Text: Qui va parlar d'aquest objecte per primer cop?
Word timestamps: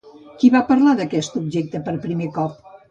Qui 0.43 0.49
va 0.55 0.61
parlar 0.71 0.95
d'aquest 1.03 1.39
objecte 1.43 1.85
per 1.91 1.99
primer 2.09 2.35
cop? 2.41 2.71